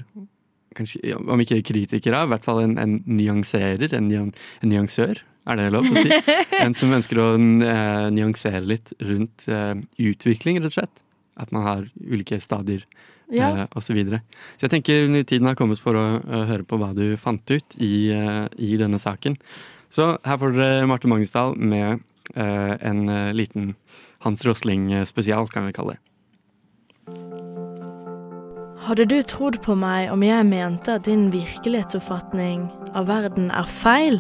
[0.76, 5.24] kanskje, Om ikke kritiker av, i hvert fall en, en nyanserer, en, en nyansør.
[5.46, 6.10] Er det lov å si?
[6.66, 9.76] En som ønsker å eh, nyansere litt rundt eh,
[10.10, 11.05] utvikling, rett og slett.
[11.38, 12.86] At man har ulike stadier
[13.32, 13.50] Ja.
[13.50, 14.22] eh, og så videre.
[14.58, 17.76] Så jeg tenker tiden har kommet for å å høre på hva du fant ut
[17.78, 19.38] i, eh, i denne saken.
[19.90, 22.02] Så her får dere Marte Magnusdal med
[22.36, 23.76] eh, en eh, liten
[24.26, 26.02] Hans Rosling-spesial, kan vi kalle det.
[28.86, 34.20] Hadde du trodd på meg om jeg mente at din virkelighetsoppfatning av verden er feil?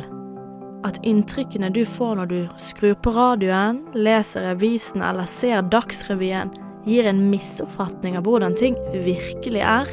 [0.85, 6.53] At inntrykkene du får når du skrur på radioen, leser avisen eller ser Dagsrevyen,
[6.85, 9.89] gir en misoppfatning av hvordan ting virkelig er?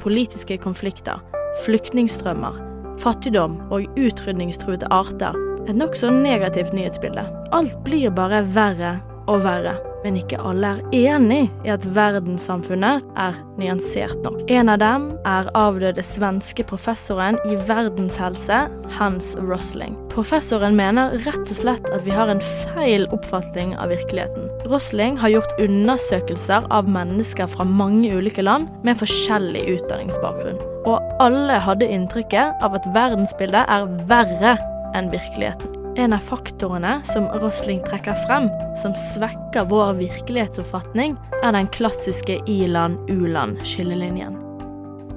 [0.00, 1.20] Politiske konflikter,
[1.64, 2.56] flyktningstrømmer,
[3.02, 5.36] fattigdom og utrydningstruede arter.
[5.68, 7.26] Et nokså negativt nyhetsbilde.
[7.52, 8.96] Alt blir bare verre
[9.28, 9.76] og verre.
[10.04, 14.44] Men ikke alle er enig i at verdenssamfunnet er nyansert nok.
[14.46, 18.60] En av dem er avdøde svenske professoren i verdenshelse,
[18.98, 19.98] Hans Rosling.
[20.14, 24.46] Professoren mener rett og slett at vi har en feil oppfatning av virkeligheten.
[24.68, 30.58] Rosling har gjort undersøkelser av mennesker fra mange ulike land med forskjellig utdanningsbakgrunn.
[30.84, 34.56] Og alle hadde inntrykket av at verdensbildet er verre
[34.98, 35.72] enn virkeligheten.
[35.98, 44.36] En av faktorene som Rosling trekker frem, som svekker vår virkelighetsoppfatning, er den klassiske i-land-u-land-skillelinjen.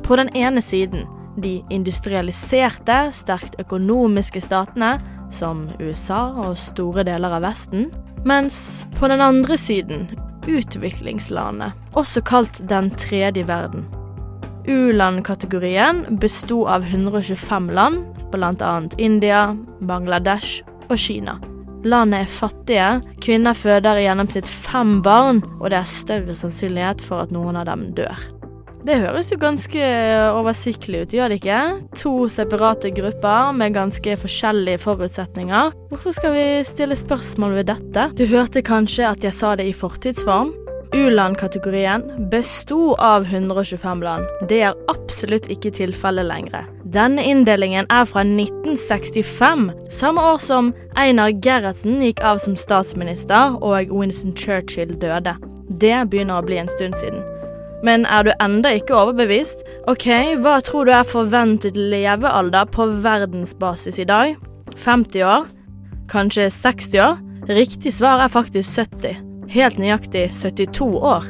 [0.08, 1.04] På den ene siden
[1.44, 4.96] de industrialiserte, sterkt økonomiske statene,
[5.32, 7.92] som USA og store deler av Vesten,
[8.28, 10.10] mens på den andre siden
[10.50, 13.86] utviklingslandet, også kalt den tredje verden.
[14.68, 18.74] U-land-kategorien besto av 125 land, bl.a.
[18.98, 21.40] India, Bangladesh og Kina.
[21.84, 22.90] Landet er fattige,
[23.26, 27.66] kvinner føder i gjennomsnitt fem barn, og det er større sannsynlighet for at noen av
[27.72, 28.22] dem dør.
[28.82, 29.82] Det høres jo ganske
[30.34, 31.60] oversiktlig ut, gjør det ikke?
[32.02, 35.76] To separate grupper med ganske forskjellige forutsetninger.
[35.92, 38.08] Hvorfor skal vi stille spørsmål ved dette?
[38.18, 40.56] Du hørte kanskje at jeg sa det i fortidsform?
[40.92, 44.26] U-land-kategorien besto av 125 land.
[44.50, 46.66] Det er absolutt ikke tilfellet lenger.
[46.92, 53.94] Denne inndelingen er fra 1965, samme år som Einar Gerhardsen gikk av som statsminister og
[53.94, 55.38] Winston Churchill døde.
[55.70, 57.24] Det begynner å bli en stund siden.
[57.84, 59.66] Men er du enda ikke overbevist?
[59.90, 60.08] Ok,
[60.44, 64.38] hva tror du er forventet levealder på verdensbasis i dag?
[64.78, 65.50] 50 år?
[66.12, 67.20] Kanskje 60 år?
[67.50, 71.30] Riktig svar er faktisk 70 helt nøyaktig 72 år.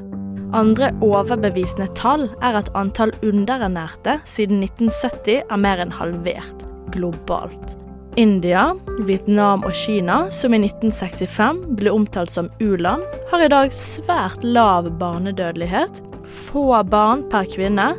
[0.58, 7.78] Andre overbevisende tall er at antall underernærte siden 1970 er mer enn halvert globalt.
[8.20, 8.74] India,
[9.08, 14.90] Vietnam og Kina, som i 1965 ble omtalt som u-land, har i dag svært lav
[15.00, 17.92] barnedødelighet, få barn per kvinne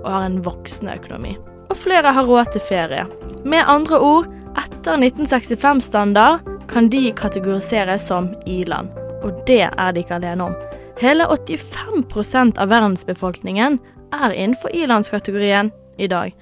[0.00, 1.36] og har en voksende økonomi.
[1.70, 3.06] Og flere har råd til ferie.
[3.44, 8.90] Med andre ord, etter 1965-standard kan de kategoriseres som i-land.
[9.24, 10.56] Og det er de ikke alene om.
[11.00, 13.78] Hele 85% av verdensbefolkningen
[14.12, 16.34] er innenfor i-landskategorien i dag.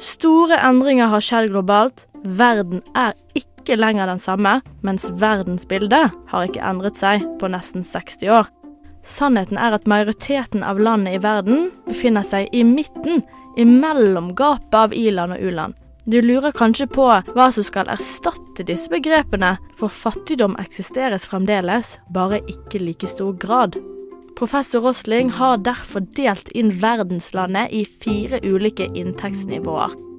[0.00, 2.06] Store endringer har skjedd globalt.
[2.24, 8.32] Verden er ikke lenger den samme, mens verdensbildet har ikke endret seg på nesten 60
[8.32, 8.48] år.
[9.06, 13.22] Sannheten er at majoriteten av landet i verden befinner seg i midten,
[13.60, 15.76] imellom gapet av i-land og u-land.
[16.10, 22.40] Du lurer kanskje på hva som skal erstatte disse begrepene, for fattigdom eksisteres fremdeles, bare
[22.50, 23.78] ikke like stor grad.
[24.40, 30.09] Professor Rosling har derfor delt inn verdenslandet i fire ulike inntektsnivåer.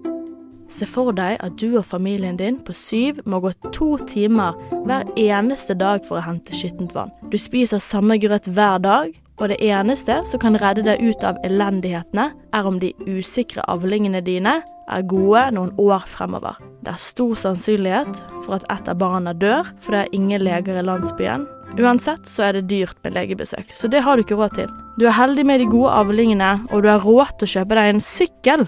[0.72, 4.56] Se for deg at du og familien din på syv må gå to timer
[4.88, 7.12] hver eneste dag for å hente skittent vann.
[7.32, 11.40] Du spiser samme grøt hver dag, og det eneste som kan redde deg ut av
[11.48, 16.60] elendighetene, er om de usikre avlingene dine er gode noen år fremover.
[16.86, 20.78] Det er stor sannsynlighet for at et av barna dør, for det er ingen leger
[20.78, 21.48] i landsbyen.
[21.80, 24.72] Uansett så er det dyrt med legebesøk, så det har du ikke råd til.
[25.00, 27.94] Du er heldig med de gode avlingene, og du har råd til å kjøpe deg
[27.94, 28.68] en sykkel.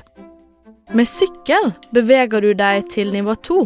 [0.93, 3.63] Med sykkel beveger du deg til nivå to.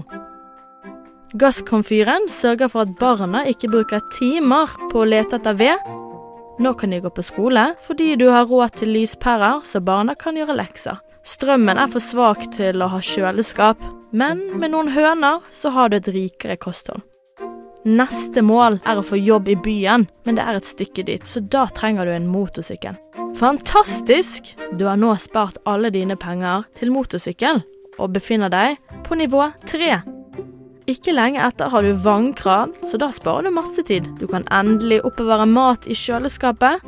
[1.35, 5.89] Gasskomfyren sørger for at barna ikke bruker timer på å lete etter ved,
[6.63, 10.39] nå kan de gå på skole fordi du har råd til lyspærer så barna kan
[10.39, 11.03] gjøre lekser.
[11.27, 13.83] Strømmen er for svak til å ha kjøleskap,
[14.15, 17.03] men med noen høner så har du et rikere kosthold.
[17.87, 21.43] Neste mål er å få jobb i byen, men det er et stykke dit, så
[21.43, 22.95] da trenger du en motorsykkel.
[23.37, 24.57] Fantastisk!
[24.71, 27.59] Du har nå spart alle dine penger til motorsykkel,
[28.01, 29.99] og befinner deg på nivå tre.
[30.89, 34.07] Ikke lenge etter har du vannkran, så da sparer du masse tid.
[34.17, 36.81] Du kan endelig oppbevare mat i kjøleskapet.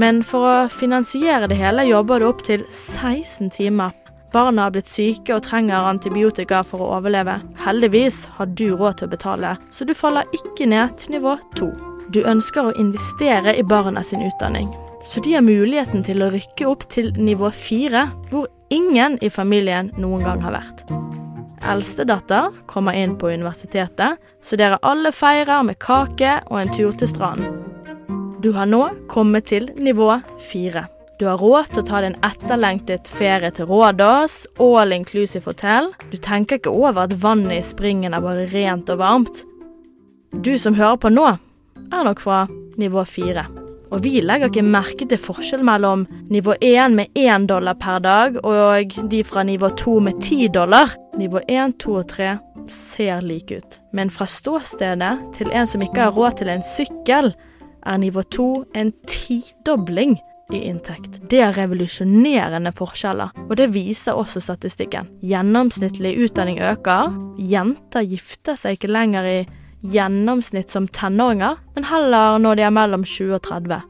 [0.00, 3.92] Men for å finansiere det hele jobber du opptil 16 timer.
[4.32, 7.36] Barna har blitt syke og trenger antibiotika for å overleve.
[7.60, 11.70] Heldigvis har du råd til å betale, så du faller ikke ned til nivå 2.
[12.16, 14.72] Du ønsker å investere i barna sin utdanning,
[15.04, 19.92] så de har muligheten til å rykke opp til nivå 4, hvor ingen i familien
[20.00, 20.86] noen gang har vært
[21.64, 27.10] eldstedatter kommer inn på universitetet, så dere alle feirer med kake og en tur til
[27.10, 27.62] stranden.
[28.44, 30.10] Du har nå kommet til nivå
[30.50, 30.84] fire.
[31.18, 35.92] Du har råd til å ta din etterlengtet ferie til Rådås, all inclusive hotell.
[36.10, 39.44] Du tenker ikke over at vannet i springen er bare rent og varmt.
[40.34, 41.28] Du som hører på nå,
[41.94, 42.44] er nok fra
[42.76, 43.46] nivå fire.
[43.94, 48.40] Og vi legger ikke merke til forskjell mellom nivå 1 med 1 dollar per dag
[48.42, 50.96] og de fra nivå 2 med 10 dollar.
[51.14, 52.32] Nivå 1, 2 og 3
[52.66, 53.78] ser like ut.
[53.94, 57.34] Men fra ståstedet til en som ikke har råd til en sykkel,
[57.86, 60.16] er nivå 2 en tidobling
[60.52, 61.20] i inntekt.
[61.30, 65.06] Det er revolusjonerende forskjeller, og det viser også statistikken.
[65.22, 67.14] Gjennomsnittlig utdanning øker.
[67.38, 69.38] Jenter gifter seg ikke lenger i
[69.84, 73.84] gjennomsnitt som tenåringer, men heller når de er mellom 20 og 30.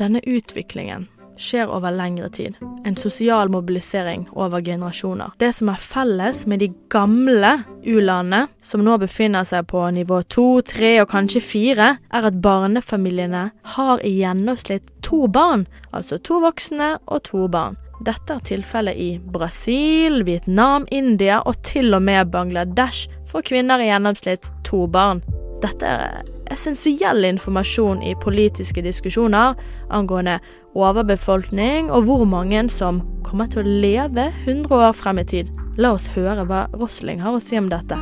[0.00, 1.08] Denne utviklingen
[1.40, 2.56] skjer over lengre tid.
[2.84, 5.32] En sosial mobilisering over generasjoner.
[5.40, 7.52] Det som er felles med de gamle
[7.84, 13.46] u-landene, som nå befinner seg på nivå to, tre og kanskje 4, er at barnefamiliene
[13.76, 15.66] har i gjennomsnitt to barn.
[15.96, 17.78] Altså to voksne og to barn.
[18.00, 23.88] Dette er tilfellet i Brasil, Vietnam, India og til og med Bangladesh får kvinner i
[23.90, 25.22] gjennomsnitt to barn.
[25.62, 29.58] Dette er essensiell informasjon i politiske diskusjoner
[29.92, 30.38] angående
[30.74, 35.52] overbefolkning og hvor mange som kommer til å leve 100 år frem i tid.
[35.78, 37.98] La oss høre hva Rosling har å si om dette.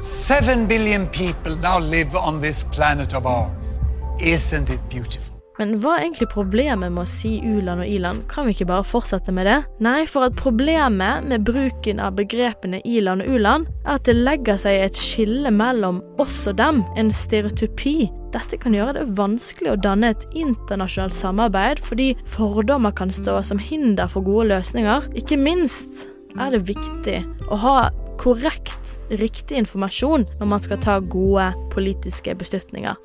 [0.00, 3.76] Seven billion people now live on this planet of ours.
[4.20, 5.29] Isn't it beautiful?
[5.60, 8.22] Men hva er egentlig problemet med å si u-land og i-land?
[8.32, 9.58] Kan vi ikke bare fortsette med det?
[9.84, 14.56] Nei, for at problemet med bruken av begrepene i-land og u-land, er at det legger
[14.62, 18.08] seg et skille mellom oss og dem, en stereotypi.
[18.32, 23.60] Dette kan gjøre det vanskelig å danne et internasjonalt samarbeid, fordi fordommer kan stå som
[23.60, 25.12] hinder for gode løsninger.
[25.20, 26.06] Ikke minst
[26.40, 27.20] er det viktig
[27.52, 27.78] å ha
[28.22, 32.96] korrekt, riktig informasjon når man skal ta gode politiske beslutninger.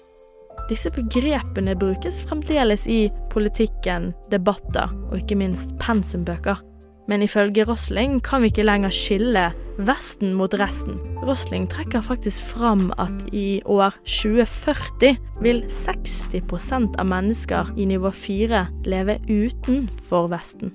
[0.69, 6.61] Disse begrepene brukes fremdeles i politikken, debatter og ikke minst pensumbøker.
[7.07, 9.51] Men ifølge Rosling kan vi ikke lenger skille
[9.85, 10.95] Vesten mot resten.
[11.21, 18.63] Rosling trekker faktisk fram at i år 2040 vil 60% av mennesker i nivå 4
[18.89, 20.71] leve utenfor Vesten.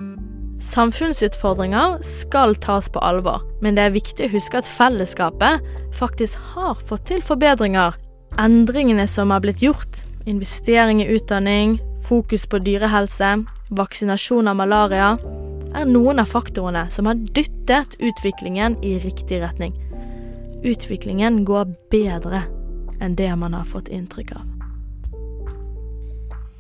[0.61, 5.65] Samfunnsutfordringer skal tas på alvor, men det er viktig å huske at fellesskapet
[5.97, 7.97] faktisk har fått til forbedringer
[8.39, 11.79] Endringene som har blitt gjort, investering i utdanning,
[12.09, 15.17] fokus på dyrehelse, vaksinasjon av malaria,
[15.75, 19.75] er noen av faktorene som har dyttet utviklingen i riktig retning.
[20.67, 22.45] Utviklingen går bedre
[23.01, 24.49] enn det man har fått inntrykk av.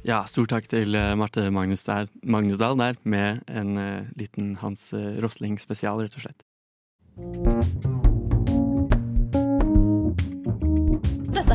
[0.07, 5.21] Ja, stor takk til eh, Marte Magnusdal Magnus der, med en uh, liten Hans uh,
[5.21, 6.41] Rosling spesial, rett og slett.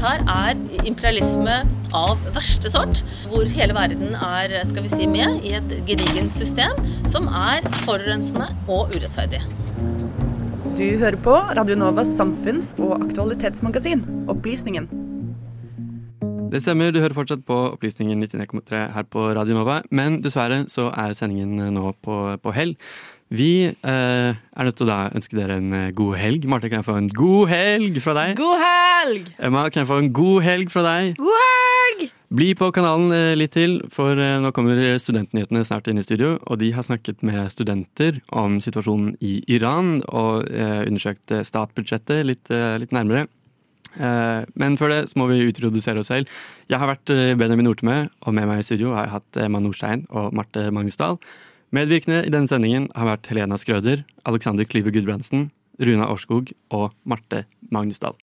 [0.05, 1.61] Her er imperialisme
[1.95, 3.01] av verste sort,
[3.31, 6.77] hvor hele verden er skal vi si, med i et gedigent system
[7.11, 9.41] som er forurensende og urettferdig.
[10.75, 15.04] Du hører på Radio Novas samfunns- og aktualitetsmagasin, Opplysningen.
[16.51, 20.91] Det stemmer, du hører fortsatt på Opplysningen 99,3 her på Radio Nova, men dessverre så
[20.93, 22.75] er sendingen nå på, på hell.
[23.33, 26.45] Vi eh, er nødt til å da ønske dere en eh, god helg.
[26.45, 28.35] Marte, kan jeg få en god helg fra deg?
[28.37, 29.31] God helg!
[29.41, 31.15] Emma, kan jeg få en god helg fra deg?
[31.17, 32.11] God helg!
[32.35, 36.35] Bli på kanalen eh, litt til, for eh, nå kommer studentnyhetene snart inn i studio.
[36.45, 42.53] Og de har snakket med studenter om situasjonen i Iran og eh, undersøkt statsbudsjettet litt,
[42.53, 43.25] eh, litt nærmere.
[43.97, 46.29] Men før det så må vi utrodusere oss selv.
[46.69, 50.03] Jeg har vært Benjamin Nortemø, og med meg i studio har jeg hatt Emma Nordstein
[50.11, 51.17] og Marte Magnusdal.
[51.73, 55.49] Medvirkende i denne sendingen har vært Helena Skrøder, Alexander Klyve Gudbrandsen,
[55.81, 58.13] Runa Årskog og Marte Magnusdal.